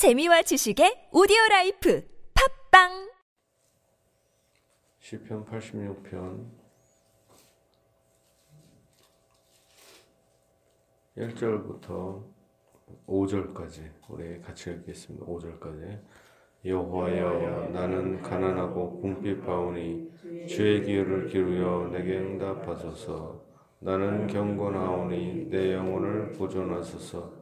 재미와 0.00 0.40
지식의 0.40 1.10
오디오 1.12 1.36
라이프 1.50 2.02
팟빵! 2.32 3.10
시편 4.98 5.44
86편. 5.44 6.46
1절부터 11.18 12.24
5절까지 13.06 13.92
우리 14.08 14.40
같이 14.40 14.70
읽겠습니다. 14.70 15.26
5절까지. 15.26 16.00
여호와여 16.64 17.68
나는 17.68 18.22
가난하고 18.22 19.02
궁핍하오니 19.02 20.46
주의 20.48 20.82
귀를 20.82 21.26
기울여 21.28 21.90
내게 21.92 22.16
응답하소서. 22.16 23.44
나는 23.80 24.26
경건하오니 24.28 25.50
내 25.50 25.74
영혼을 25.74 26.32
보존하소서 26.32 27.39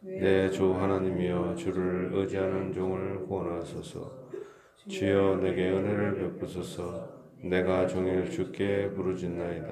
내 0.00 0.48
주 0.50 0.72
하나님이여 0.74 1.54
주를 1.56 2.10
의지하는 2.12 2.72
종을 2.72 3.26
구원하소서. 3.26 4.28
주여 4.88 5.36
내게 5.42 5.70
은혜를 5.70 6.14
베푸소서. 6.18 7.08
내가 7.42 7.86
종일 7.86 8.30
주께 8.30 8.88
부르짖나이다. 8.90 9.68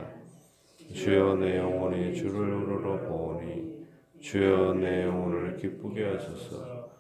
주여 0.93 1.37
내 1.37 1.59
영혼이 1.59 2.15
주를 2.15 2.55
우러러 2.55 3.09
보오니 3.09 3.87
주여 4.21 4.75
내 4.75 5.05
영혼을 5.05 5.57
기쁘게 5.57 6.05
하소서. 6.05 6.91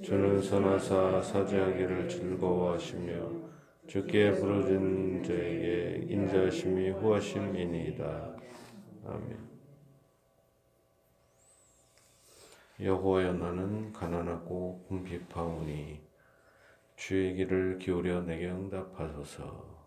주는 0.00 0.40
선하사 0.40 1.20
사죄하기를 1.20 2.08
즐거워하시며 2.08 3.48
주께 3.88 4.30
부르짖는 4.30 5.22
자에게 5.24 6.06
인자하심이 6.08 6.90
후하심이니이다. 6.90 8.36
아멘 9.06 9.47
여호와여 12.80 13.32
나는 13.32 13.92
가난하고 13.92 14.84
궁핍하오니 14.86 16.00
주의 16.94 17.34
길을 17.34 17.78
기울여 17.78 18.22
내게 18.22 18.48
응답하소서. 18.48 19.78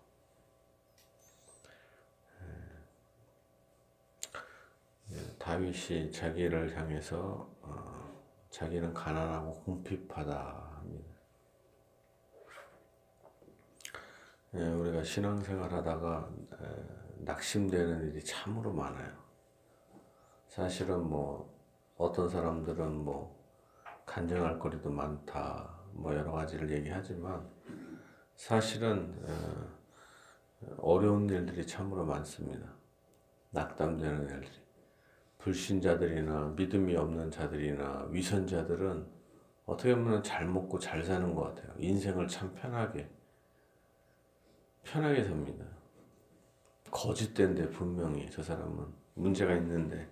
예, 5.12 5.38
다윗이 5.40 6.12
자기를 6.12 6.78
향해서 6.78 7.50
어, 7.62 8.24
자기는 8.50 8.94
가난하고 8.94 9.54
궁핍하다 9.64 10.76
합니다. 10.76 11.16
예, 14.56 14.64
우리가 14.64 15.02
신앙생활 15.04 15.74
하다가 15.74 16.30
낙심되는 17.20 18.10
일이 18.10 18.24
참으로 18.24 18.74
많아요. 18.74 19.16
사실은 20.48 21.10
뭐 21.10 21.61
어떤 22.02 22.28
사람들은 22.28 23.06
뭐 23.06 23.40
간증할 24.08 24.58
거리도 24.58 24.90
많다, 24.90 25.70
뭐 25.92 26.16
여러 26.16 26.32
가지를 26.32 26.72
얘기하지만 26.72 27.48
사실은 28.34 29.24
어려운 30.78 31.30
일들이 31.30 31.66
참으로 31.66 32.04
많습니다. 32.04 32.74
낙담되는 33.52 34.30
일들이. 34.30 34.50
불신자들이나 35.38 36.54
믿음이 36.56 36.96
없는 36.96 37.30
자들이나 37.30 38.08
위선자들은 38.10 39.08
어떻게 39.66 39.94
보면 39.94 40.24
잘 40.24 40.48
먹고 40.48 40.80
잘 40.80 41.04
사는 41.04 41.36
것 41.36 41.44
같아요. 41.44 41.72
인생을 41.78 42.28
참 42.28 42.52
편하게, 42.56 43.12
편하게 44.82 45.24
삽니다. 45.24 45.66
거짓된데 46.90 47.70
분명히 47.70 48.28
저 48.32 48.42
사람은 48.42 48.88
문제가 49.14 49.54
있는데 49.56 50.10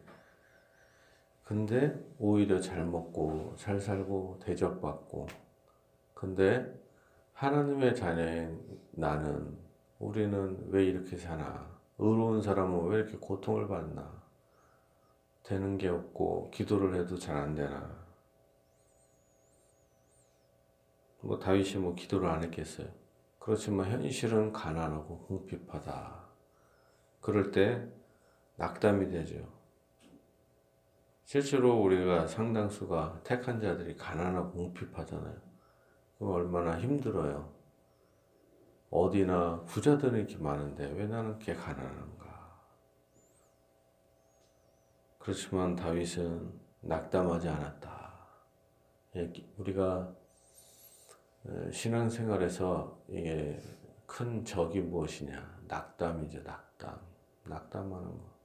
근데 1.50 2.00
오히려 2.19 2.61
잘 2.61 2.86
먹고 2.86 3.55
잘 3.55 3.80
살고 3.81 4.38
대접받고. 4.39 5.25
근데 6.14 6.80
하나님의 7.33 7.95
자녀인 7.95 8.80
나는 8.91 9.58
우리는 9.97 10.67
왜 10.69 10.86
이렇게 10.86 11.17
사나? 11.17 11.67
의로운 11.97 12.44
사람은 12.44 12.90
왜 12.90 13.00
이렇게 13.00 13.18
고통을 13.18 13.68
받나? 13.68 14.22
되는 15.41 15.79
게 15.79 15.88
없고 15.88 16.51
기도를 16.51 16.94
해도 16.94 17.18
잘 17.18 17.35
안 17.38 17.56
되나? 17.56 17.97
뭐 21.22 21.40
다윗이 21.40 21.78
뭐 21.78 21.95
기도를 21.95 22.29
안 22.29 22.44
했겠어요? 22.44 22.88
그렇지만 23.40 23.90
현실은 23.90 24.53
가난하고 24.53 25.18
궁핍하다. 25.22 26.25
그럴 27.22 27.50
때 27.50 27.90
낙담이 28.57 29.09
되죠 29.09 29.59
실제로 31.29 31.79
우리가 31.84 32.25
상당수가 32.25 33.22
택한 33.23 33.62
자들이 33.62 33.95
가난하고 33.95 34.51
궁핍하잖아요. 34.51 35.40
그럼 36.17 36.34
얼마나 36.34 36.79
힘들어요. 36.79 37.53
어디나 38.90 39.63
부자들은 39.66 40.18
이렇게 40.18 40.38
많은데 40.38 40.91
왜 40.91 41.06
나는 41.06 41.29
이렇게 41.29 41.53
가난한가? 41.53 42.63
그렇지만 45.19 45.75
다윗은 45.75 46.51
낙담하지 46.81 47.47
않았다. 47.47 48.28
예, 49.18 49.31
우리가 49.57 50.12
신앙생활에서 51.72 53.03
이게 53.07 53.62
큰 54.07 54.44
적이 54.44 54.81
무엇이냐? 54.81 55.59
낙담이죠, 55.68 56.41
낙담. 56.41 57.00
낙담하는 57.44 58.18
거. 58.18 58.38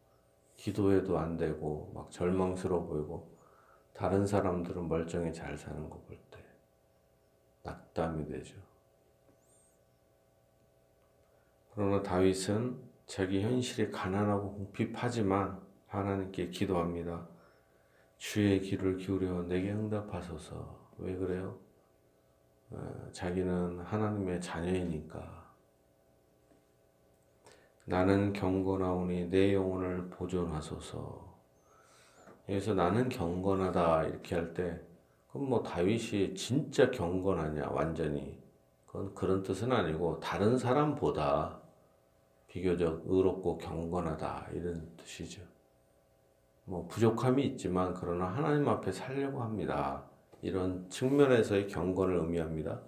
기도해도 0.57 1.19
안 1.19 1.37
되고 1.37 1.93
막 1.95 2.11
절망스러워 2.11 2.87
보이고 2.87 3.37
다른 3.93 4.27
사람들은 4.27 4.89
멀쩡히 4.89 5.33
잘 5.33 5.57
사는 5.57 5.89
거 5.91 5.99
볼 6.07 6.19
때 6.31 6.39
낙담이 7.63 8.27
되죠. 8.27 8.57
그러나 11.75 12.03
다윗은 12.03 12.81
자기 13.07 13.43
현실이 13.43 13.91
가난하고 13.91 14.55
궁핍하지만 14.55 15.61
하나님께 15.89 16.51
기도합니다. 16.51 17.29
주의 18.19 18.61
귀를 18.61 18.97
기울여 18.97 19.43
내게 19.45 19.73
응답하소서. 19.73 20.93
왜 20.99 21.17
그래요? 21.17 21.59
어, 22.71 23.09
자기는 23.13 23.81
하나님의 23.81 24.41
자녀이니까 24.41 25.44
나는 27.87 28.33
경건하오니 28.33 29.29
내 29.29 29.53
영혼을 29.55 30.09
보존하소서. 30.09 31.35
여기서 32.49 32.75
나는 32.75 33.09
경건하다 33.09 34.05
이렇게 34.05 34.35
할 34.35 34.55
때, 34.55 34.81
그럼 35.31 35.49
뭐 35.49 35.63
다윗이 35.63 36.35
진짜 36.35 36.91
경건하냐, 36.91 37.69
완전히. 37.71 38.43
그건 38.87 39.15
그런 39.15 39.43
뜻은 39.43 39.73
아니고, 39.73 40.21
다른 40.21 40.57
사람보다 40.57 41.61
비교적 42.47 43.03
의롭고 43.07 43.59
경건하다, 43.59 44.49
이런 44.53 44.89
뜻이죠. 44.97 45.43
뭐 46.65 46.87
부족함이 46.87 47.45
있지만, 47.45 47.93
그러나 47.95 48.27
하나님 48.27 48.69
앞에 48.69 48.93
살려고 48.93 49.43
합니다. 49.43 50.05
이런 50.41 50.89
측면에서의 50.89 51.69
경건을 51.69 52.17
의미합니다. 52.17 52.81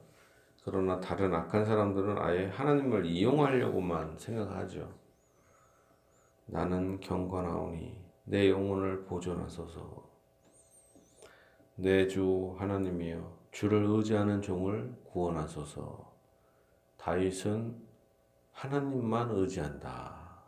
그러나 0.67 0.99
다른 0.99 1.33
악한 1.33 1.65
사람들은 1.65 2.19
아예 2.19 2.47
하나님을 2.49 3.07
이용하려고만 3.07 4.19
생각하죠. 4.19 4.93
나는 6.47 6.99
경건하오니 6.99 8.05
내 8.25 8.51
영혼을 8.51 9.05
보존하소서. 9.05 10.11
내 11.77 12.09
주 12.09 12.57
하나님이여 12.59 13.39
주를 13.53 13.85
의지하는 13.85 14.43
종을 14.43 14.93
구원하소서. 15.05 16.13
다윗은 16.97 17.81
하나님만 18.51 19.31
의지한다. 19.31 20.43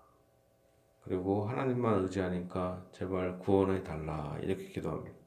그리고 1.05 1.45
하나님만 1.45 2.03
의지하니까 2.03 2.85
제발 2.91 3.39
구원해 3.39 3.85
달라 3.85 4.37
이렇게 4.43 4.65
기도합니다. 4.71 5.18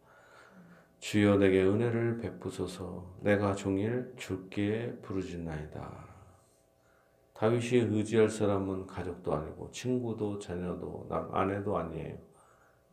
주여 1.02 1.38
내게 1.38 1.64
은혜를 1.64 2.20
베푸소서 2.20 3.18
내가 3.22 3.56
종일 3.56 4.14
주께 4.18 4.96
부르짖나이다. 5.02 6.08
다윗이 7.34 7.80
의지할 7.92 8.30
사람은 8.30 8.86
가족도 8.86 9.34
아니고 9.34 9.72
친구도 9.72 10.38
자녀도 10.38 11.08
아내도 11.32 11.76
아니에요. 11.76 12.20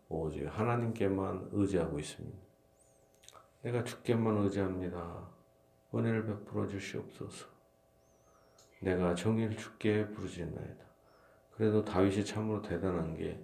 오직 0.09 0.47
하나님께만 0.47 1.51
의지하고 1.53 1.99
있습니다. 1.99 2.39
내가 3.61 3.85
주께만 3.85 4.39
의지합니다. 4.39 5.29
은혜를 5.95 6.25
베풀어 6.25 6.67
주시옵소서. 6.67 7.47
내가 8.81 9.15
정일 9.15 9.55
주께 9.55 10.09
부르짖나이다. 10.09 10.85
그래도 11.51 11.85
다윗이 11.85 12.25
참으로 12.25 12.63
대단한 12.63 13.15
게 13.15 13.39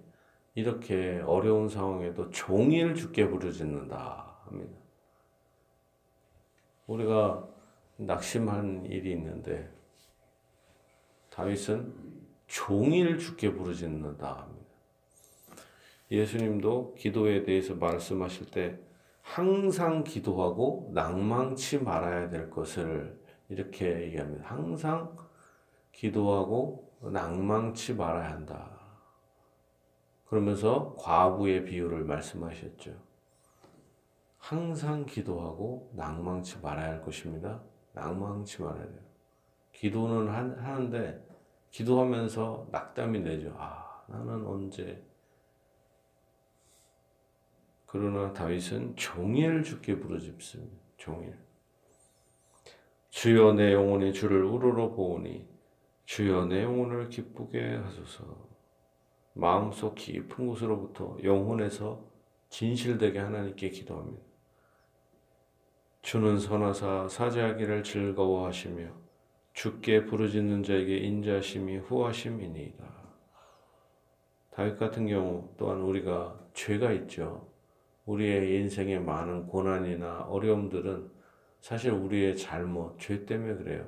이렇게 0.55 1.21
어려운 1.27 1.69
상황에도 1.69 2.31
종일 2.31 2.95
주께 2.95 3.29
부르짖는다. 3.29 4.34
합니다. 4.45 4.73
우리가 6.87 7.47
낙심한 7.97 8.85
일이 8.85 9.11
있는데 9.11 9.71
다윗은 11.29 11.93
종일 12.47 13.17
주께 13.17 13.53
부르짖는다 13.53 14.41
합니다. 14.41 14.65
예수님도 16.11 16.95
기도에 16.95 17.43
대해서 17.43 17.75
말씀하실 17.75 18.51
때 18.51 18.79
항상 19.21 20.03
기도하고 20.03 20.91
낭망치 20.93 21.79
말아야 21.79 22.29
될 22.29 22.49
것을 22.49 23.19
이렇게 23.49 24.03
얘기합니다. 24.03 24.47
항상 24.47 25.17
기도하고 25.91 26.91
낭망치 27.01 27.95
말아야 27.95 28.31
한다. 28.31 28.71
그러면서 30.25 30.95
과부의 30.99 31.65
비유를 31.65 32.03
말씀하셨죠. 32.03 33.04
항상 34.45 35.07
기도하고 35.07 35.91
낭망치 35.95 36.59
말아야 36.61 36.91
할 36.91 37.01
것입니다. 37.01 37.63
낭망치 37.93 38.61
말아야 38.61 38.85
돼요. 38.85 39.01
기도는 39.71 40.27
하는데 40.29 41.27
기도하면서 41.71 42.67
낙담이 42.71 43.23
되죠. 43.23 43.55
아, 43.57 44.05
나는 44.07 44.45
언제 44.45 45.03
그러나 47.87 48.31
다윗은 48.33 48.95
종일 48.95 49.63
주께 49.63 49.97
부르짖습니다. 49.97 50.77
종일. 50.97 51.39
주여 53.09 53.53
내 53.53 53.73
영혼이 53.73 54.13
주를 54.13 54.43
우러러 54.43 54.91
보오니 54.91 55.49
주여 56.05 56.45
내 56.45 56.61
영혼을 56.61 57.09
기쁘게 57.09 57.77
하소서. 57.77 58.47
마음속 59.33 59.95
깊은 59.95 60.45
곳으로부터 60.45 61.17
영혼에서 61.23 62.05
진실되게 62.49 63.17
하나님께 63.17 63.71
기도합니다. 63.71 64.34
주는 66.05 66.37
선하사 66.37 67.07
사죄하기를 67.09 67.81
즐거워하시며 67.81 68.89
주께 69.53 70.05
부르짖는 70.05 70.61
자에게 70.61 70.97
인자심이 70.97 71.77
후하심이니이다. 71.77 72.85
다윗 74.51 74.77
같은 74.77 75.07
경우 75.07 75.49
또한 75.57 75.81
우리가 75.81 76.39
죄가 76.53 76.91
있죠. 76.91 77.49
우리의 78.05 78.55
인생에 78.55 78.99
많은 78.99 79.47
고난이나 79.47 80.27
어려움들은 80.29 81.09
사실 81.59 81.91
우리의 81.91 82.37
잘못, 82.37 82.99
죄 82.99 83.25
때문에 83.25 83.55
그래요. 83.55 83.87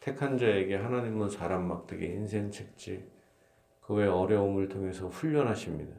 택한 0.00 0.36
자에게 0.36 0.74
하나님은 0.74 1.30
사람 1.30 1.68
막대기 1.68 2.04
인생 2.06 2.50
책지 2.50 3.08
그외 3.82 4.08
어려움을 4.08 4.66
통해서 4.66 5.06
훈련하십니다. 5.06 5.94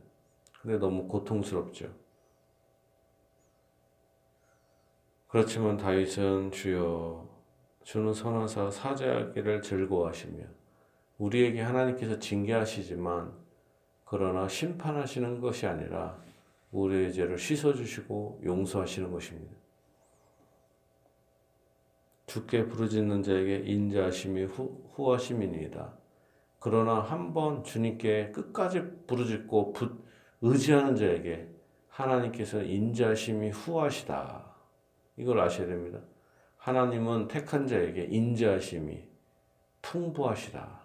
근데 0.61 0.77
너무 0.77 1.07
고통스럽죠. 1.07 2.04
그렇지만 5.27 5.77
다윗은 5.77 6.51
주여 6.51 7.27
주는 7.83 8.13
선하사 8.13 8.71
사죄하기를 8.71 9.61
즐거워하시며 9.61 10.43
우리에게 11.17 11.61
하나님께서 11.61 12.19
징계하시지만 12.19 13.33
그러나 14.05 14.47
심판하시는 14.47 15.39
것이 15.41 15.67
아니라 15.67 16.17
우리의 16.71 17.13
죄를 17.13 17.37
씻어주시고 17.37 18.41
용서하시는 18.43 19.11
것입니다. 19.11 19.55
주께 22.27 22.65
부르짖는 22.65 23.23
자에게 23.23 23.63
인자하심이 23.65 24.43
후, 24.45 24.83
후하심이니이다. 24.95 25.93
그러나 26.59 26.99
한번 26.99 27.63
주님께 27.63 28.31
끝까지 28.31 28.81
부르짖고 29.05 29.73
부, 29.73 29.97
의지하는 30.41 30.95
자에게 30.95 31.47
하나님께서 31.87 32.61
인자하심이 32.63 33.51
후하시다. 33.51 34.54
이걸 35.17 35.39
아셔야 35.39 35.67
됩니다. 35.67 35.99
하나님은 36.57 37.27
택한 37.27 37.67
자에게 37.67 38.05
인자하심이 38.05 39.07
풍부하시다. 39.81 40.81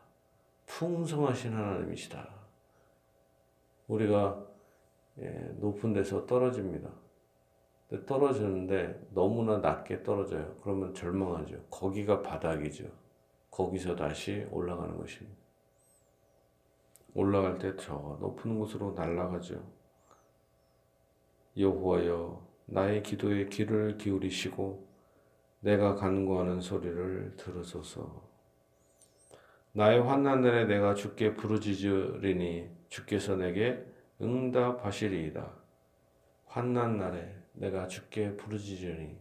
풍성하신 0.67 1.55
하나님이시다. 1.55 2.29
우리가 3.89 4.47
예, 5.19 5.29
높은 5.59 5.93
데서 5.93 6.27
떨어집니다. 6.27 6.91
떨어지는데 8.07 9.09
너무나 9.13 9.59
낮게 9.59 10.03
떨어져요. 10.05 10.57
그러면 10.63 10.95
절망하죠. 10.95 11.65
거기가 11.71 12.23
바닥이죠. 12.23 12.85
거기서 13.51 13.97
다시 13.97 14.47
올라가는 14.53 14.97
것입니다. 14.97 15.37
올라갈 17.15 17.59
때 17.59 17.77
저 17.77 17.95
높은 18.21 18.57
곳으로 18.59 18.93
날아가죠. 18.93 19.61
여호와여 21.57 22.50
나의 22.71 23.03
기도에 23.03 23.47
귀를 23.47 23.99
기울이시고 23.99 24.89
내가 25.61 25.97
간구하는 25.97 26.61
소리를 26.61 27.35
들으소서. 27.37 28.29
나의 29.73 30.01
환난 30.03 30.41
날에 30.41 30.65
내가 30.67 30.95
주께 30.95 31.35
부르짖으리니 31.35 32.71
주께서 32.89 33.37
내게 33.37 33.85
응답하시리이다. 34.21 35.53
환난 36.47 36.97
날에 36.97 37.35
내가 37.53 37.89
주께 37.89 38.37
부르짖으니 38.37 39.17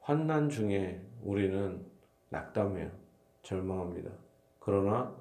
환난 0.00 0.48
중에 0.48 1.04
우리는 1.22 1.84
낙담해요. 2.28 2.90
절망합니다. 3.42 4.10
그러나 4.60 5.14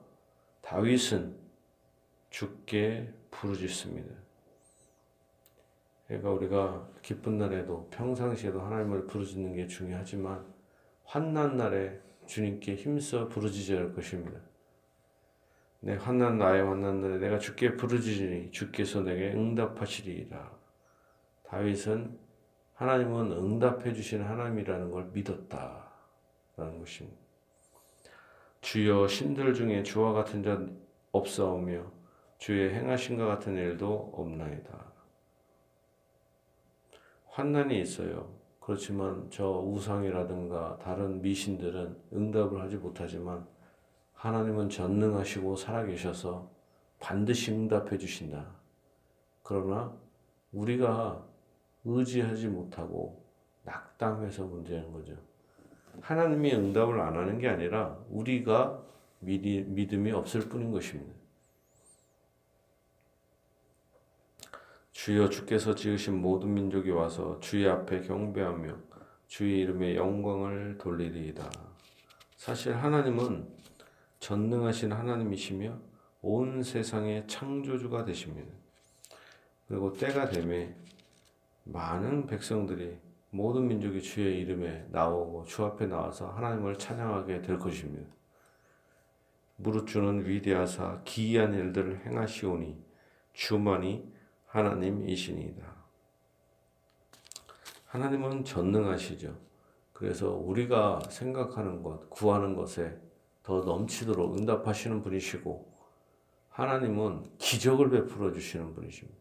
다윗은 0.61 1.35
주께 2.29 3.11
부르짖습니다. 3.31 4.28
그러니까 6.09 6.31
우리가 6.31 6.89
기쁜 7.03 7.37
날에도 7.37 7.87
평상시에도 7.91 8.61
하나님을 8.61 9.05
부르짖는 9.05 9.53
게 9.53 9.67
중요하지만 9.67 10.43
환난 11.03 11.55
날에 11.55 11.99
주님께 12.25 12.75
힘써 12.75 13.27
부르짖어야 13.27 13.79
할 13.79 13.93
것입니다. 13.93 14.39
내 15.81 15.95
환난 15.95 16.39
나의 16.39 16.63
환난 16.63 16.99
날에 16.99 17.19
내가 17.19 17.37
주께 17.37 17.75
부르짖으니 17.75 18.49
주께서 18.49 19.01
내게 19.01 19.33
응답하시리이다. 19.33 20.51
다윗은 21.43 22.17
하나님은 22.73 23.31
응답해 23.31 23.93
주신 23.93 24.23
하나님이라는 24.23 24.89
걸 24.89 25.11
믿었다라는 25.13 26.79
것입니다. 26.79 27.19
주여 28.61 29.07
신들 29.07 29.53
중에 29.53 29.83
주와 29.83 30.13
같은 30.13 30.41
자 30.41 30.59
없사오며 31.11 31.91
주의 32.39 32.73
행하신과 32.73 33.27
같은 33.27 33.55
일도 33.55 34.11
없나이다. 34.15 34.88
환난이 37.31 37.79
있어요. 37.81 38.29
그렇지만 38.59 39.27
저 39.29 39.49
우상이라든가 39.49 40.77
다른 40.79 41.21
미신들은 41.21 41.97
응답을 42.13 42.61
하지 42.61 42.77
못하지만 42.77 43.47
하나님은 44.13 44.69
전능하시고 44.69 45.55
살아계셔서 45.55 46.49
반드시 46.99 47.51
응답해 47.51 47.97
주신다. 47.97 48.45
그러나 49.41 49.95
우리가 50.51 51.25
의지하지 51.85 52.47
못하고 52.47 53.23
낙담해서 53.63 54.45
문제인 54.45 54.91
거죠. 54.91 55.15
하나님이 56.01 56.53
응답을 56.53 56.99
안 56.99 57.15
하는 57.15 57.39
게 57.39 57.47
아니라 57.47 57.97
우리가 58.09 58.83
믿음이 59.21 60.11
없을 60.11 60.49
뿐인 60.49 60.71
것입니다. 60.71 61.18
주여 65.01 65.29
주께서 65.29 65.73
지으신 65.73 66.21
모든 66.21 66.53
민족이 66.53 66.91
와서 66.91 67.39
주의 67.39 67.65
앞에 67.69 68.01
경배하며 68.01 68.75
주의 69.27 69.61
이름에 69.61 69.95
영광을 69.95 70.77
돌리리이다. 70.77 71.49
사실 72.35 72.75
하나님은 72.75 73.47
전능하신 74.19 74.91
하나님이시며 74.91 75.79
온 76.21 76.61
세상의 76.61 77.27
창조주가 77.27 78.03
되십니다. 78.03 78.51
그리고 79.69 79.93
때가 79.93 80.27
되매 80.27 80.75
많은 81.63 82.27
백성들이 82.27 82.97
모든 83.29 83.69
민족이 83.69 84.01
주의 84.01 84.41
이름에 84.41 84.85
나오고 84.91 85.45
주 85.45 85.63
앞에 85.63 85.87
나와서 85.87 86.29
하나님을 86.31 86.77
찬양하게 86.77 87.43
될 87.43 87.57
것입니다. 87.57 88.05
무릇 89.55 89.87
주는 89.87 90.27
위대하사 90.27 90.99
기이한 91.05 91.53
일들을 91.53 92.05
행하시오니 92.05 92.75
주만이 93.31 94.18
하나님이시니이다. 94.49 95.63
하나님은 97.85 98.43
전능하시죠. 98.43 99.35
그래서 99.93 100.31
우리가 100.31 101.01
생각하는 101.09 101.81
것, 101.81 102.09
구하는 102.09 102.55
것에 102.55 102.97
더 103.43 103.61
넘치도록 103.61 104.37
응답하시는 104.37 105.01
분이시고 105.01 105.69
하나님은 106.49 107.37
기적을 107.37 107.89
베풀어 107.89 108.31
주시는 108.31 108.73
분이십니다. 108.73 109.17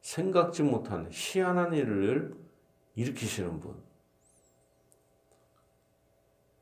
생각지 0.00 0.62
못한 0.62 1.08
희한한 1.10 1.74
일을 1.74 2.36
일으키시는 2.94 3.60
분. 3.60 3.76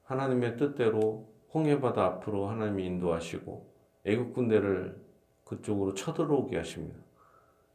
하나님의 0.05 0.57
뜻대로 0.57 1.33
홍해바다 1.53 2.05
앞으로 2.05 2.49
하나님이 2.49 2.87
인도하시고 2.87 3.73
애국 4.05 4.35
군대를 4.35 5.01
그쪽으로 5.45 5.95
쳐들어오게 5.95 6.57
하십니다. 6.57 7.04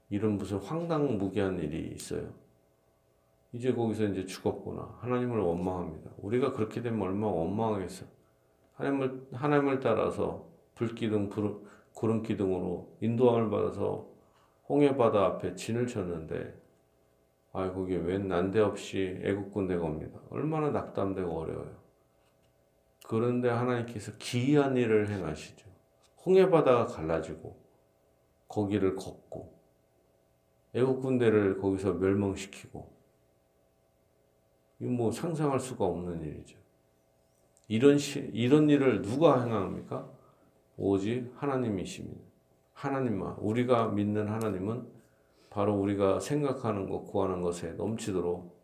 이런 0.09 0.37
무슨 0.37 0.57
황당무계한 0.57 1.59
일이 1.59 1.91
있어요. 1.93 2.33
이제 3.51 3.73
거기서 3.73 4.05
이제 4.05 4.25
죽었구나. 4.25 4.97
하나님을 4.99 5.39
원망합니다. 5.39 6.11
우리가 6.17 6.51
그렇게 6.53 6.81
되면 6.81 7.01
얼마나 7.01 7.33
원망하겠어. 7.33 8.05
하나님을, 8.73 9.27
하나님을 9.33 9.79
따라서 9.79 10.47
불기둥, 10.75 11.29
불, 11.29 11.61
구름기둥으로 11.93 12.97
인도함을 13.01 13.49
받아서 13.49 14.07
홍해바다 14.67 15.25
앞에 15.25 15.55
진을 15.55 15.87
쳤는데 15.87 16.59
아, 17.51 17.71
거기에 17.71 17.97
웬 17.97 18.27
난데없이 18.27 19.19
애국 19.23 19.51
군대가 19.51 19.83
옵니다. 19.83 20.19
얼마나 20.29 20.69
낙담되고 20.69 21.29
어려워요. 21.29 21.79
그런데 23.07 23.49
하나님께서 23.49 24.11
기이한 24.19 24.77
일을 24.77 25.09
행하시죠. 25.09 25.67
홍해바다가 26.25 26.85
갈라지고 26.85 27.59
거기를 28.47 28.95
걷고 28.95 29.58
애국 30.73 31.01
군대를 31.01 31.59
거기서 31.59 31.93
멸망시키고 31.93 32.99
이뭐 34.79 35.11
상상할 35.11 35.59
수가 35.59 35.85
없는 35.85 36.23
일이죠. 36.23 36.57
이런 37.67 37.97
시, 37.97 38.19
이런 38.33 38.69
일을 38.69 39.01
누가 39.01 39.43
행합니까? 39.43 40.09
오직 40.77 41.31
하나님이십니다. 41.35 42.21
하나님만 42.73 43.35
우리가 43.39 43.89
믿는 43.89 44.27
하나님은 44.27 44.88
바로 45.49 45.75
우리가 45.75 46.19
생각하는 46.19 46.89
것, 46.89 47.05
구하는 47.05 47.41
것에 47.41 47.73
넘치도록 47.73 48.57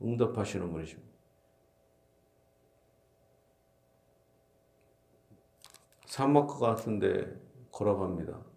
응답하시는 0.00 0.70
분이십니다. 0.70 1.16
사막 6.04 6.46
같은데 6.60 7.38
걸어갑니다. 7.72 8.55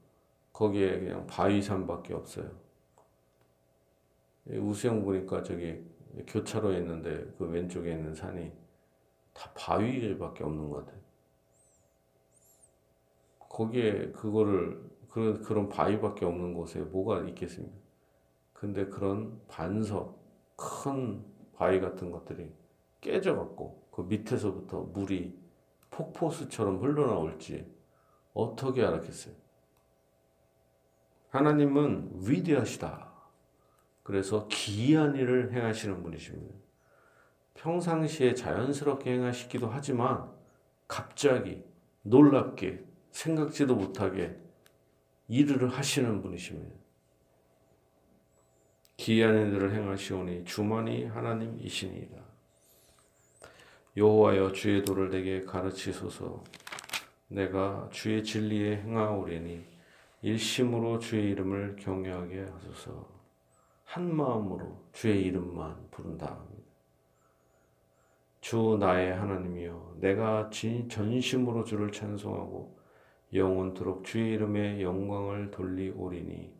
거기에 0.54 1.00
그냥 1.00 1.28
바위산밖에 1.28 2.14
없어요. 2.14 2.50
우수영 4.48 5.04
보니까 5.04 5.44
저기 5.44 5.84
교차로에 6.28 6.78
있는데 6.80 7.32
그 7.38 7.46
왼쪽에 7.46 7.92
있는 7.92 8.14
산이 8.14 8.52
다 9.34 9.52
바위밖에 9.56 10.44
없는 10.44 10.70
것 10.70 10.86
같아요. 10.86 11.00
거기에 13.40 14.12
그거를 14.12 14.90
그런 15.10 15.42
그런 15.42 15.70
바위밖에 15.70 16.26
없는 16.26 16.54
곳에 16.54 16.80
뭐가 16.82 17.22
있겠습니까? 17.30 17.76
근데 18.54 18.86
그런 18.88 19.40
반석 19.48 20.20
큰 20.56 21.24
바위 21.54 21.80
같은 21.80 22.12
것들이 22.12 22.52
깨져갖고 23.02 23.88
그 23.92 24.02
밑에서부터 24.02 24.82
물이 24.82 25.38
폭포수처럼 25.92 26.80
흘러나올지 26.82 27.74
어떻게 28.34 28.84
알았겠어요? 28.84 29.34
하나님은 31.30 32.12
위대하시다. 32.24 33.08
그래서 34.04 34.48
기이한 34.50 35.16
일을 35.16 35.54
행하시는 35.54 36.02
분이십니다. 36.02 36.56
평상시에 37.54 38.34
자연스럽게 38.34 39.12
행하시기도 39.12 39.68
하지만 39.68 40.32
갑자기 40.88 41.64
놀랍게 42.04 42.84
생각지도 43.12 43.76
못하게 43.76 44.36
일을 45.28 45.70
하시는 45.70 46.22
분이십니다. 46.22 46.76
기이한 48.98 49.38
일들을 49.38 49.74
행하시오니 49.76 50.46
주만이 50.46 51.06
하나님이시니이다. 51.06 52.18
여호와여 53.96 54.52
주의 54.52 54.84
도를 54.84 55.10
내게 55.10 55.42
가르치소서. 55.42 56.44
내가 57.28 57.88
주의 57.92 58.24
진리에 58.24 58.78
행하오리니 58.78 59.64
일심으로 60.22 61.00
주의 61.00 61.32
이름을 61.32 61.78
경외하게 61.78 62.42
하소서. 62.42 63.08
한 63.86 64.16
마음으로 64.16 64.84
주의 64.92 65.24
이름만 65.24 65.88
부른다. 65.90 66.44
주 68.42 68.78
나의 68.80 69.16
하나님이여 69.16 69.98
내가 70.00 70.50
전심으로 70.50 71.64
주를 71.64 71.92
찬송하고 71.92 72.78
영원토록 73.34 74.04
주의 74.04 74.34
이름의 74.34 74.82
영광을 74.82 75.52
돌리오리니 75.52 76.52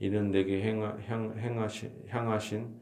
이는 0.00 0.30
내게 0.30 0.62
행하, 0.62 0.96
향하신, 1.06 2.04
향하신 2.08 2.80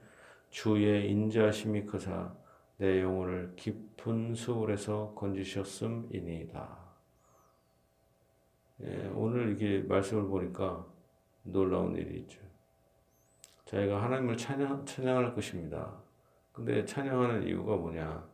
주의 0.50 1.10
인자심이 1.10 1.86
크사 1.86 2.34
내 2.76 3.00
영혼을 3.02 3.52
깊은 3.56 4.34
수울에서 4.34 5.14
건지셨음이니이다. 5.14 6.81
예, 8.84 9.10
오늘 9.14 9.52
이게 9.52 9.80
말씀을 9.86 10.26
보니까 10.28 10.84
놀라운 11.42 11.94
일이 11.94 12.20
있죠. 12.20 12.40
저희가 13.66 14.02
하나님을 14.02 14.36
찬양, 14.36 14.84
찬양할 14.84 15.34
것입니다. 15.34 15.94
근데 16.52 16.84
찬양하는 16.84 17.46
이유가 17.46 17.76
뭐냐? 17.76 18.28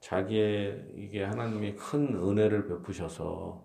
자기의 0.00 0.92
이게 0.94 1.24
하나님이 1.24 1.74
큰 1.74 2.14
은혜를 2.14 2.68
베푸셔서 2.68 3.64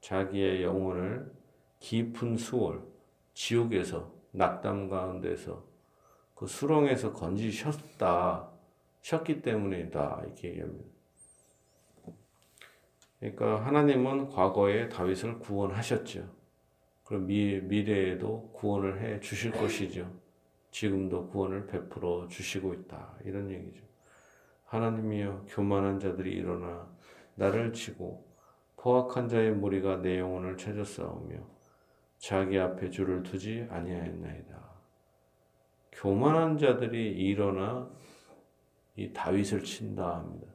자기의 0.00 0.62
영혼을 0.62 1.32
깊은 1.80 2.36
수월, 2.36 2.82
지옥에서 3.34 4.12
낙담 4.30 4.88
가운데서 4.88 5.64
그 6.34 6.46
수렁에서 6.46 7.12
건지셨다, 7.12 8.48
셨기 9.00 9.42
때문이다 9.42 10.22
이렇게 10.24 10.50
얘기합니다. 10.50 10.91
그러니까 13.22 13.64
하나님은 13.64 14.30
과거에 14.30 14.88
다윗을 14.88 15.38
구원하셨죠. 15.38 16.28
그럼 17.04 17.26
미, 17.26 17.60
미래에도 17.60 18.50
구원을 18.52 19.00
해 19.00 19.20
주실 19.20 19.52
것이죠. 19.52 20.10
지금도 20.72 21.28
구원을 21.28 21.66
베풀어 21.66 22.26
주시고 22.26 22.74
있다 22.74 23.14
이런 23.24 23.48
얘기죠. 23.48 23.84
하나님이여 24.64 25.44
교만한 25.48 26.00
자들이 26.00 26.32
일어나 26.32 26.90
나를 27.36 27.72
치고 27.72 28.26
포악한 28.76 29.28
자의 29.28 29.52
무리가 29.52 30.02
내 30.02 30.18
영혼을 30.18 30.56
찾아 30.56 30.82
싸우며 30.82 31.36
자기 32.18 32.58
앞에 32.58 32.90
줄을 32.90 33.22
두지 33.22 33.68
아니하였나이다. 33.70 34.72
교만한 35.92 36.58
자들이 36.58 37.12
일어나 37.12 37.88
이 38.96 39.12
다윗을 39.12 39.62
친다 39.62 40.16
합니다. 40.16 40.48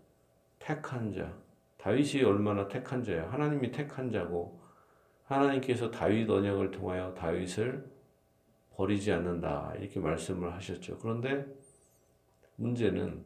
택한 0.60 1.14
자. 1.14 1.47
다윗이 1.88 2.22
얼마나 2.26 2.68
택한 2.68 3.02
자야. 3.02 3.32
하나님이 3.32 3.72
택한 3.72 4.12
자고 4.12 4.60
하나님께서 5.24 5.90
다윗 5.90 6.30
언약을 6.30 6.72
통하여 6.72 7.14
다윗을 7.14 7.90
버리지 8.76 9.14
않는다. 9.14 9.74
이렇게 9.80 10.02
말씀을 10.02 10.54
하셨죠. 10.54 10.98
그런데 10.98 11.46
문제는 12.58 13.24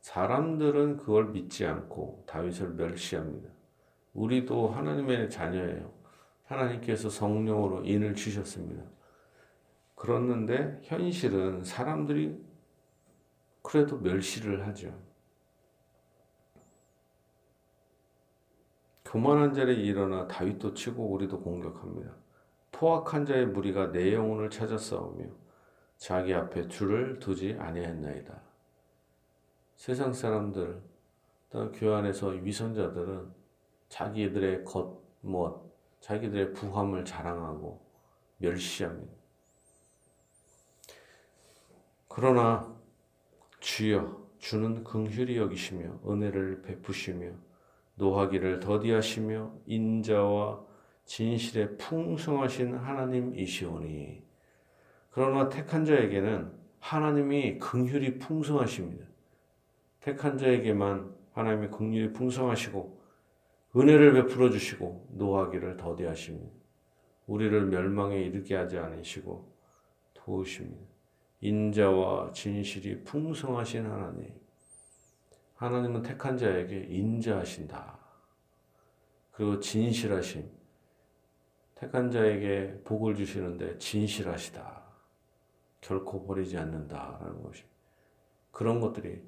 사람들은 0.00 0.98
그걸 0.98 1.30
믿지 1.30 1.66
않고 1.66 2.22
다윗을 2.28 2.74
멸시합니다. 2.74 3.48
우리도 4.14 4.68
하나님의 4.68 5.28
자녀예요. 5.28 5.92
하나님께서 6.44 7.10
성령으로 7.10 7.84
인을 7.84 8.14
주셨습니다. 8.14 8.84
그렇는데 9.96 10.78
현실은 10.84 11.64
사람들이 11.64 12.40
그래도 13.60 13.98
멸시를 13.98 14.68
하죠. 14.68 15.11
교만한 19.12 19.52
자리 19.52 19.84
일어나 19.84 20.26
다윗도 20.26 20.72
치고 20.72 21.12
우리도 21.12 21.42
공격합니다. 21.42 22.14
포악한 22.70 23.26
자의 23.26 23.44
무리가 23.44 23.92
내 23.92 24.14
영혼을 24.14 24.48
찾아 24.48 24.78
싸우며 24.78 25.26
자기 25.98 26.32
앞에 26.32 26.66
줄을 26.68 27.18
두지 27.18 27.58
아니했나이다. 27.60 28.40
세상 29.76 30.14
사람들, 30.14 30.80
교회 31.74 31.94
안에서 31.94 32.28
위선자들은 32.28 33.30
자기들의 33.90 34.64
겉멋, 34.64 35.70
자기들의 36.00 36.54
부함을 36.54 37.04
자랑하고 37.04 37.84
멸시합니다. 38.38 39.12
그러나 42.08 42.74
주여 43.60 44.26
주는 44.38 44.82
긍휼히 44.82 45.36
여기시며 45.36 46.00
은혜를 46.08 46.62
베푸시며 46.62 47.51
노하기를 48.02 48.58
더디하시며 48.58 49.60
인자와 49.66 50.60
진실에 51.04 51.76
풍성하신 51.76 52.74
하나님이시오니 52.74 54.24
그러나 55.10 55.48
택한 55.48 55.84
자에게는 55.84 56.50
하나님이 56.80 57.58
긍휼이 57.58 58.18
풍성하십니다. 58.18 59.06
택한 60.00 60.36
자에게만 60.36 61.14
하나님의 61.32 61.70
긍휼이 61.70 62.12
풍성하시고 62.12 63.00
은혜를 63.76 64.14
베풀어 64.14 64.50
주시고 64.50 65.10
노하기를 65.12 65.76
더디하십니다. 65.76 66.52
우리를 67.26 67.66
멸망에 67.66 68.20
이르게 68.20 68.56
하지 68.56 68.78
않으시고 68.78 69.48
도우십니다. 70.14 70.84
인자와 71.40 72.32
진실이 72.32 73.04
풍성하신 73.04 73.86
하나님. 73.86 74.41
하나님은 75.62 76.02
택한 76.02 76.36
자에게 76.36 76.86
인자하신다. 76.88 77.96
그리고 79.30 79.60
진실하심. 79.60 80.50
택한 81.76 82.10
자에게 82.10 82.80
복을 82.82 83.14
주시는데 83.14 83.78
진실하시다. 83.78 84.82
결코 85.80 86.26
버리지 86.26 86.58
않는다라는 86.58 87.44
것이. 87.44 87.64
그런 88.50 88.80
것들이 88.80 89.22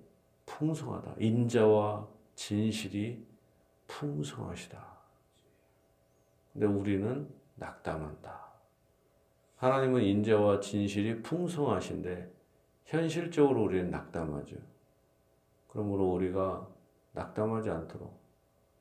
풍성하다. 0.44 1.14
인자와 1.20 2.08
진실이 2.34 3.24
풍성하시다. 3.86 4.84
근데 6.52 6.66
우리는 6.66 7.32
낙담한다. 7.54 8.52
하나님은 9.54 10.02
인자와 10.02 10.58
진실이 10.58 11.22
풍성하신데 11.22 12.34
현실적으로 12.86 13.62
우리는 13.62 13.88
낙담하죠. 13.92 14.73
그러므로 15.74 16.12
우리가 16.12 16.68
낙담하지 17.14 17.68
않도록 17.68 18.16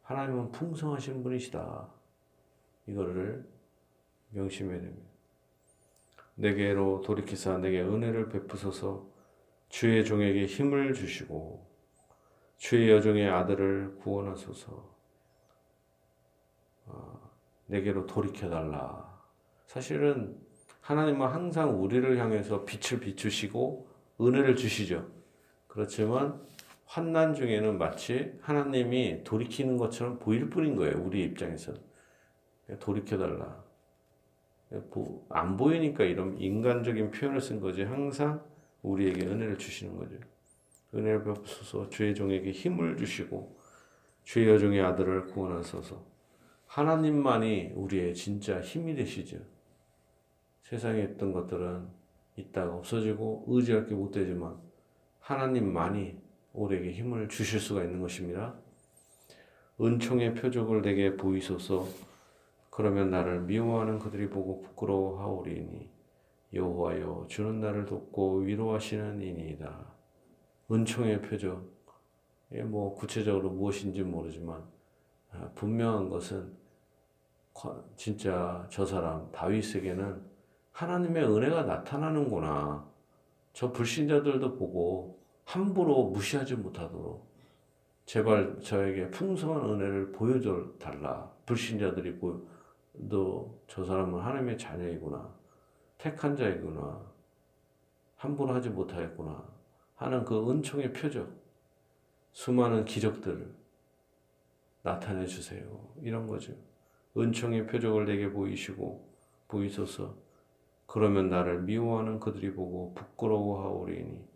하나님은 0.04 0.52
풍성하신 0.52 1.24
분이시다. 1.24 1.90
이거를 2.86 3.50
명심해야 4.30 4.80
됩니다. 4.80 5.10
내게로 6.36 7.02
돌이키사 7.02 7.58
내게 7.58 7.82
은혜를 7.82 8.30
베푸소서 8.30 9.08
주의 9.70 10.06
종에게 10.06 10.46
힘을 10.46 10.94
주시고 10.94 11.68
주의 12.58 12.92
여종의 12.92 13.28
아들을 13.28 13.96
구원하소서 13.98 14.96
어, 16.86 17.32
내게로 17.66 18.06
돌이켜달라. 18.06 19.20
사실은 19.66 20.40
하나님은 20.82 21.26
항상 21.26 21.82
우리를 21.82 22.20
향해서 22.20 22.66
빛을 22.66 23.00
비추시고 23.00 23.88
은혜를 24.22 24.56
주시죠. 24.56 25.10
그렇지만 25.68 26.53
환난 26.94 27.34
중에는 27.34 27.80
마치 27.80 28.38
하나님이 28.42 29.24
돌이키는 29.24 29.78
것처럼 29.78 30.20
보일 30.20 30.52
뿐인 30.52 30.76
거예요. 30.76 31.04
우리 31.04 31.24
입장에서 31.24 31.74
돌이켜달라. 32.80 33.64
안 35.30 35.58
보이니까 35.58 36.04
이런 36.04 36.38
인간적인 36.38 37.10
표현을 37.10 37.42
쓴 37.42 37.60
거지. 37.60 37.82
항상 37.82 38.44
우리에게 38.84 39.26
은혜를 39.26 39.58
주시는 39.58 39.98
거죠. 39.98 40.18
은혜를 40.94 41.24
베푸소서 41.24 41.90
주의 41.90 42.14
종에게 42.14 42.52
힘을 42.52 42.96
주시고 42.96 43.58
주의 44.24 44.48
여종의 44.48 44.80
아들을 44.82 45.26
구원하소서. 45.26 46.06
하나님만이 46.68 47.72
우리의 47.74 48.14
진짜 48.14 48.62
힘이 48.62 48.94
되시죠. 48.94 49.40
세상에 50.62 51.02
있던 51.02 51.34
것들은 51.34 51.88
있다가 52.36 52.76
없어지고 52.76 53.46
의지할 53.48 53.88
게 53.88 53.96
못 53.96 54.12
되지만 54.12 54.60
하나님만이 55.22 56.22
우리에게 56.54 56.92
힘을 56.92 57.28
주실 57.30 57.60
수가 57.60 57.84
있는 57.84 58.02
것입니다. 58.02 58.56
은총의 59.82 60.36
표적을 60.36 60.82
내게 60.82 61.18
보이소서. 61.18 61.88
그러면 62.70 63.10
나를 63.10 63.42
미워하는 63.42 64.00
그들이 64.00 64.30
보고 64.30 64.62
부끄러워하오리니 64.62 65.90
여호와여 66.54 67.26
주는 67.28 67.60
나를 67.60 67.86
돕고 67.86 68.38
위로하시는 68.40 69.22
이니이다. 69.22 69.94
은총의 70.72 71.22
표적. 71.22 71.74
뭐 72.66 72.94
구체적으로 72.94 73.50
무엇인지 73.50 74.04
모르지만 74.04 74.64
아, 75.32 75.50
분명한 75.56 76.10
것은 76.10 76.56
진짜 77.96 78.68
저 78.70 78.86
사람 78.86 79.32
다윗에게는 79.32 80.22
하나님의 80.72 81.24
은혜가 81.24 81.64
나타나는구나. 81.64 82.88
저 83.54 83.72
불신자들도 83.72 84.56
보고 84.58 85.23
함부로 85.46 86.10
무시하지 86.10 86.56
못하도록 86.56 87.34
제발 88.06 88.60
저에게 88.62 89.10
풍성한 89.12 89.70
은혜를 89.70 90.12
보여줘 90.12 90.74
달라. 90.78 91.32
불신자들이 91.46 92.18
보여. 92.18 92.42
너저 92.94 93.84
사람은 93.86 94.20
하나님의 94.20 94.58
자녀이구나. 94.58 95.34
택한 95.98 96.36
자이구나. 96.36 97.02
함부로 98.16 98.54
하지 98.54 98.70
못하겠구나. 98.70 99.44
하는 99.96 100.26
그 100.26 100.50
은총의 100.52 100.94
표적. 100.94 101.30
수많은 102.34 102.86
기적들을 102.86 103.54
나타내 104.82 105.26
주세요. 105.26 105.64
이런 106.02 106.28
거죠. 106.28 106.54
은총의 107.18 107.68
표적을 107.68 108.06
내게 108.06 108.30
보이시고 108.32 109.10
보이소서. 109.48 110.16
그러면 110.86 111.30
나를 111.30 111.62
미워하는 111.62 112.20
그들이 112.20 112.54
보고 112.54 112.94
부끄러워하오리니 112.94 114.33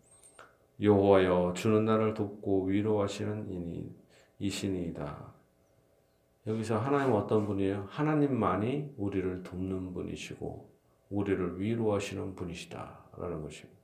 여호와여 0.80 1.54
주는 1.54 1.84
나를 1.84 2.14
돕고 2.14 2.66
위로하시는 2.66 3.50
이니 3.50 3.94
이신이다. 4.38 5.34
여기서 6.46 6.78
하나님 6.78 7.12
어떤 7.12 7.46
분이에요? 7.46 7.86
하나님만이 7.90 8.94
우리를 8.96 9.42
돕는 9.42 9.92
분이시고 9.92 10.70
우리를 11.10 11.60
위로하시는 11.60 12.34
분이시다라는 12.34 13.42
것입니다. 13.42 13.78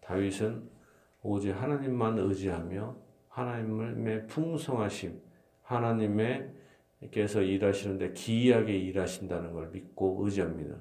다윗은 0.00 0.68
오직 1.22 1.52
하나님만 1.52 2.18
의지하며 2.18 2.96
하나님의 3.28 4.26
풍성하심, 4.26 5.20
하나님께서 5.62 7.42
일하시는데 7.42 8.12
기이하게 8.12 8.76
일하신다는 8.76 9.52
걸 9.52 9.70
믿고 9.70 10.24
의지합니다. 10.24 10.76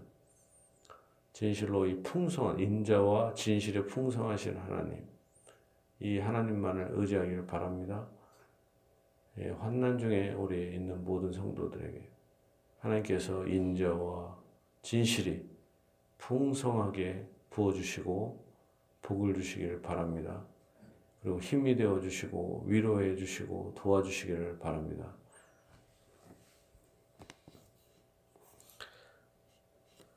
진실로 1.34 1.86
이 1.86 2.02
풍성한 2.02 2.60
인자와 2.60 3.34
진실의 3.34 3.86
풍성하신 3.88 4.58
하나님, 4.58 5.06
이 6.00 6.20
하나님만을 6.20 6.90
의지하기를 6.94 7.46
바랍니다. 7.46 8.08
예, 9.38 9.50
환난 9.50 9.98
중에 9.98 10.34
우리 10.34 10.74
있는 10.76 11.04
모든 11.04 11.32
성도들에게 11.32 12.10
하나님께서 12.80 13.46
인자와 13.46 14.38
진실이 14.82 15.46
풍성하게 16.18 17.26
부어주시고 17.50 18.46
복을 19.02 19.34
주시기를 19.34 19.82
바랍니다. 19.82 20.46
그리고 21.22 21.40
힘이 21.40 21.76
되어 21.76 22.00
주시고 22.00 22.66
위로해 22.68 23.16
주시고 23.16 23.74
도와주시기를 23.76 24.60
바랍니다. 24.60 25.19